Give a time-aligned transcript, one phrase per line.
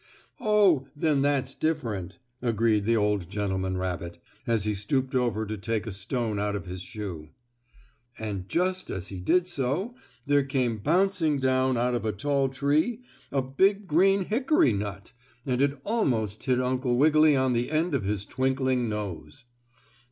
[0.39, 5.85] "Oh, then that's different," agreed the old gentleman rabbit, as he stooped over to take
[5.85, 7.29] a stone out of his shoe.
[8.17, 9.93] And, just as he did so
[10.25, 13.01] there came bouncing down out of a tall tree
[13.31, 15.11] a big green hickory nut,
[15.45, 19.45] and it almost hit Uncle Wiggily on the end of his twinkling nose.